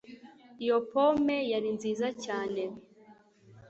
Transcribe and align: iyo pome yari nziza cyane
iyo 0.63 0.77
pome 0.89 1.37
yari 1.51 1.69
nziza 1.77 2.07
cyane 2.23 2.61